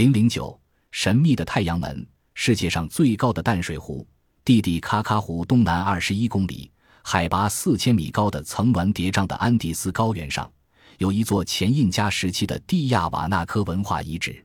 [0.00, 0.58] 零零九，
[0.92, 4.08] 神秘的太阳门，世界上最高的淡水湖——
[4.46, 6.70] 蒂蒂卡卡湖东南二十一公里，
[7.02, 10.50] 海拔四千米高的层峦叠嶂的安第斯高原上，
[10.96, 14.42] 有一座前印加时期的蒂亚瓦纳科文化遗址。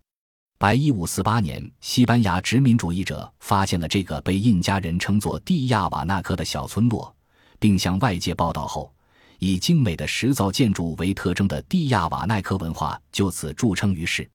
[0.57, 7.15] 白一五四八年，西班牙殖民主义者发现了这个被印加人称作蒂亚瓦纳科的小村落，
[7.59, 8.93] 并向外界报道后，
[9.39, 14.29] 以精美的石造建筑为特征的蒂亚瓦纳科文化就此著称于世。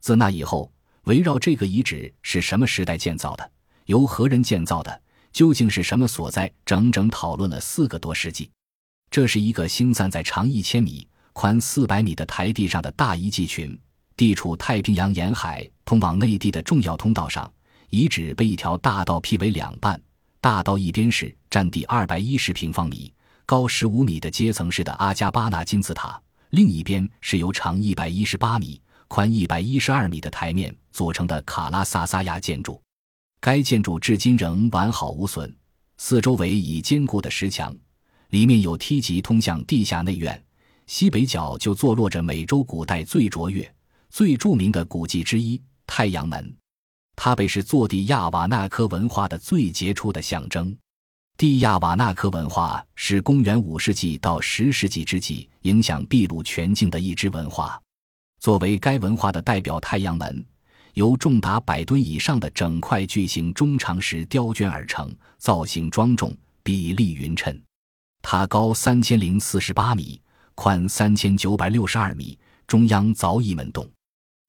[0.00, 0.70] 自那以后，
[1.04, 3.50] 围绕这个遗址是什么时代建造的，
[3.86, 8.50] 由何人建造的，究竟是什么所在，整整讨论了四个多世纪。
[9.10, 13.78] 这是一个星散在长一千米、宽四百米的台地上的大遗迹群，
[14.16, 17.50] 地处太平洋沿海通往内地的重要通道上。
[17.90, 20.00] 遗址被一条大道劈为两半，
[20.40, 23.10] 大道一边是占地二百一十平方米、
[23.46, 28.80] 高十五米的阶层式的阿加巴纳金字塔，另一边是由长一百一十八米。
[29.08, 32.80] 宽一百一十二米的台面组成的卡拉萨萨亚建筑，
[33.40, 35.52] 该建筑至今仍完好无损，
[35.96, 37.74] 四周围以坚固的石墙，
[38.28, 40.40] 里面有梯级通向地下内院。
[40.86, 43.74] 西北角就坐落着美洲古代最卓越、
[44.08, 46.56] 最著名的古迹之一——太阳门，
[47.14, 50.74] 它被视作地亚瓦纳科文化的最杰出的象征。
[51.36, 57.80] 地亚瓦纳科文化是公元五世纪到十世纪之际影响秘鲁全境的一支文化。
[58.38, 60.44] 作为该文化的代表，太阳门
[60.94, 67.60] 由重达百吨以上的整块巨型中长石雕卷而成，造型庄重，比例匀称。
[68.22, 70.20] 它高三千零四十八米，
[70.54, 73.88] 宽三千九百六十二米，中央凿一门洞，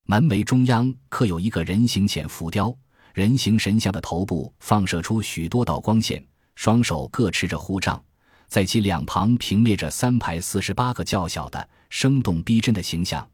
[0.06, 2.76] 门楣中央刻有一个人形浅浮雕，
[3.14, 6.24] 人形神像的头部放射出许多道光线，
[6.56, 8.04] 双手各持着护杖，
[8.48, 13.28] 在其两旁平列着三排四十八个较小的、生动逼真的形象。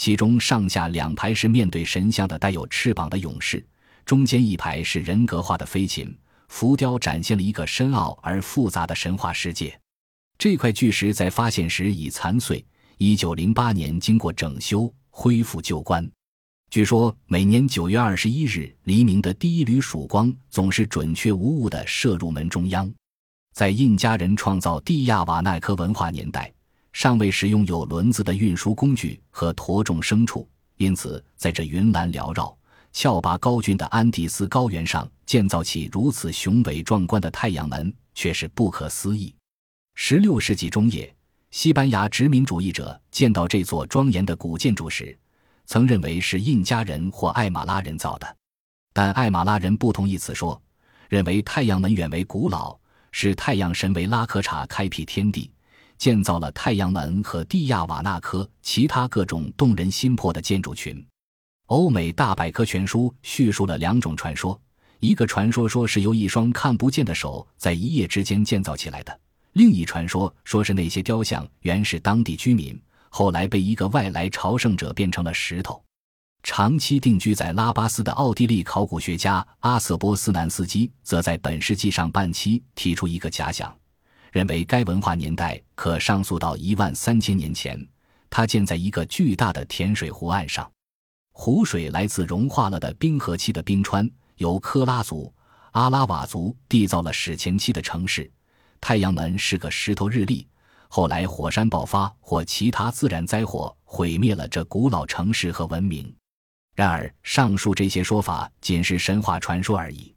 [0.00, 3.62] 其中上下两排是面对神像的带有翅膀的勇士，
[4.06, 6.16] 中间一排是人格化的飞禽。
[6.48, 9.78] 浮雕展现了一个深奥而复杂的神话世界。
[10.38, 12.64] 这块巨石在发现时已残碎，
[12.96, 16.10] 一九零八年经过整修恢复旧观。
[16.70, 22.90] 据说每年九月二十一日黎明的第一缕曙光总是准确无误地射入门中央。
[23.52, 26.50] 在印加人创造蒂亚瓦纳科文化年代。
[26.92, 32.56] 尚未使用有轮子的运输工具和驮重牲畜，因此在这云岚缭绕、
[32.92, 39.34] 峭拔高峻的安第斯高原上建造起如此雄伟壮观的太阳门，却是不可思议。
[39.94, 41.14] 十六世纪中叶，
[41.50, 45.16] 西班牙殖民主义者见到这座庄严的古建筑时，
[45.66, 48.36] 曾认为是印加人或艾马拉人造的，
[48.92, 50.60] 但艾马拉人不同意此说，
[51.08, 52.76] 认为太阳门远为古老，
[53.12, 55.50] 是太阳神为拉科查开辟天地。
[56.00, 61.06] 建造了太阳门和蒂亚瓦纳科其他各种动人心魄的建筑群。
[61.66, 64.58] 欧美大百科全书叙述了两种传说：
[64.98, 69.12] 一个传说说是由一双看不见的手在一夜之间建造起来的；
[69.52, 75.84] 另一传说说是那些雕像原是当地居民，后来被一个外来朝圣者变成了石头。
[76.42, 83.70] 长期定居在拉巴斯的奥地利考古学家阿瑟波斯南斯基，则在本世纪上半期提出一个假想。
[84.32, 87.84] 认为该文化年代可上溯到一万三千年前，
[88.28, 90.70] 它建在一个巨大的甜水湖岸上，
[91.32, 95.32] 湖水来自融化了的冰河期的冰川，由科拉族、
[95.72, 98.30] 阿拉瓦族缔造了史前期的城市。
[98.80, 100.46] 太阳门是个石头日历，
[100.88, 106.14] 后来火山爆发或其他自然灾祸毁灭了这古老城市和文明。
[106.74, 110.14] 然而，上述这些说法仅是神话传说而已。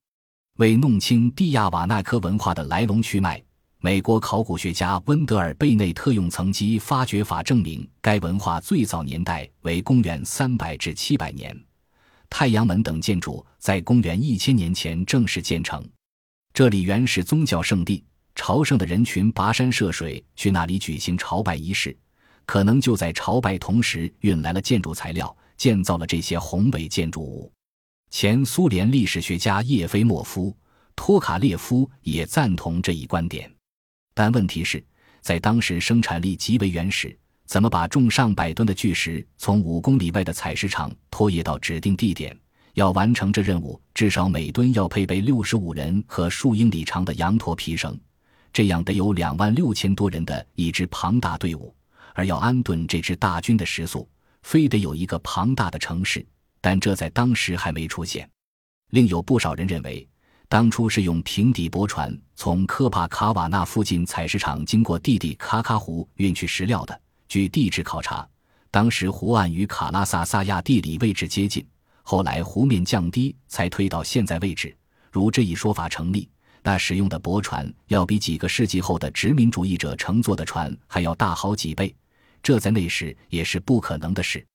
[0.58, 3.44] 为弄清蒂亚瓦纳科文化的来龙去脉。
[3.86, 11.54] 美国考古学家温德尔·贝内特用层基发掘法证明，该文化最早年代为公元三百至七百年。
[12.30, 15.86] 太阳门等建筑在公元一千年前正式建成。
[16.54, 18.02] 这里原是宗教圣地，
[18.36, 21.94] 朝圣的人群跋山涉水去那里举行朝拜仪式，
[22.46, 27.52] 可能就在朝拜同时运来了建筑材料，建造了这些宏伟建筑物。
[28.12, 30.52] 前苏联历史学家叶菲莫夫·
[30.96, 33.54] 托卡列夫也赞同这一观点。
[34.14, 34.84] 但问题是，
[35.22, 42.38] 在当时生产力极为原始，怎么把重上百吨的巨石从五公里外的采石场拖曳到指定地点？
[42.74, 48.00] 要完成这任务，至少每吨要配备六十五人和数英里长的羊驼皮绳，
[48.52, 51.76] 这样得有两万六千多人的一支庞大队伍。
[52.16, 54.08] 而要安顿这支大军的食宿，
[54.44, 56.26] 非得有一个庞大的城市，
[56.62, 58.30] 但这在当时还没出现。
[58.90, 60.08] 另有不少人认为。
[60.54, 67.02] 当初是用平底驳船从科帕卡瓦纳附近采石场经过蒂蒂卡卡湖运去石料的。
[67.28, 68.24] 据地质考察，
[68.70, 71.66] 当时湖岸与卡拉萨萨亚地理位置接近，
[72.04, 74.78] 后来湖面降低才推到现在位置。
[75.12, 76.30] 如这一说法成立，
[76.62, 81.96] 那使用的驳船要比几个世纪后的殖民主义者乘坐的船还要大好几倍，
[82.44, 84.46] 这在那时也是不可能的事。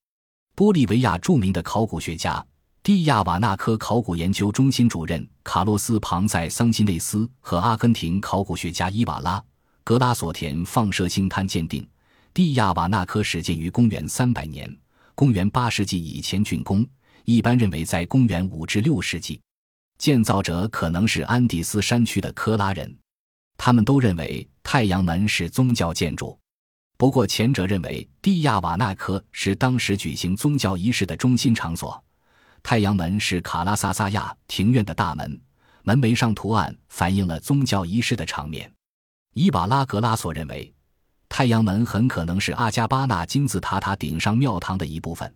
[0.54, 2.46] 玻利维亚著名的考古学家。
[2.88, 9.38] 蒂亚瓦纳科考古研究中心主任卡洛斯·庞塞桑金内斯和阿根廷考古学家伊瓦拉·
[9.84, 11.86] 格拉索田放射性碳鉴定，
[12.32, 14.76] 蒂亚瓦纳科始建于公元300年，
[15.14, 16.82] 公元8世纪以前竣工，
[17.26, 19.38] 一般认为在公元5至6世纪，
[19.98, 22.96] 建造者可能是安第斯山区的科拉人。
[23.58, 26.38] 他们都认为太阳门是宗教建筑，
[26.96, 32.02] 不过前者认为蒂亚瓦纳科是当时举行宗教仪式的中心场所。
[32.62, 35.40] 太阳门是卡拉萨萨亚庭院的大门，
[35.82, 38.70] 门楣上图案反映了宗教仪式的场面。
[39.34, 40.72] 伊瓦拉格拉索认为，
[41.28, 45.32] 太阳门很可能是阿加巴纳金字塔塔顶上庙堂的一部分，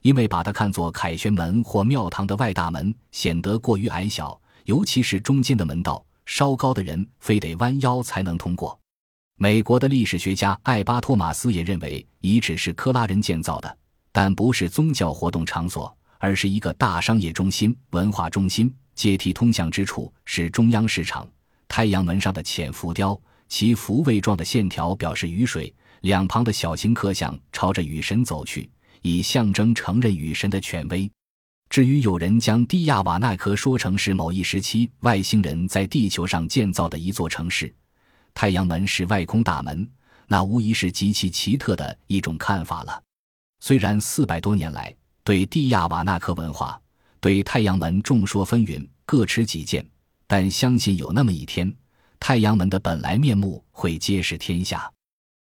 [0.00, 8.78] 因为把它看作凯旋门或庙堂的外大门显得过于矮小，尤其是中间的门道，稍高的人非得弯腰才能通过。
[9.36, 13.76] 美国的历史学家艾巴托马斯也认为，遗址是科拉人建造的，
[14.12, 15.94] 但不是宗教活动场所。
[16.22, 21.28] 而是一个大商业中心、文化中心，阶梯通向之处是中央市场。
[21.66, 28.70] 太阳门上的浅浮雕，其浮位状的线条表示雨水，两旁的小型刻像朝着雨神走去，
[29.02, 31.10] 以象征承认雨神的权威。
[31.68, 37.74] 至于有人将蒂亚瓦纳科说成是某一时期外星人在地球上建造的一座城市，
[38.32, 39.90] 太阳门是外空大门，
[40.28, 43.02] 那无疑是极其奇特的一种看法了。
[43.58, 46.80] 虽然四百多年来，对蒂亚瓦纳克文化，
[47.20, 49.88] 对太阳门众说纷纭，各持己见。
[50.26, 51.72] 但相信有那么一天，
[52.18, 54.91] 太阳门的本来面目会揭示天下。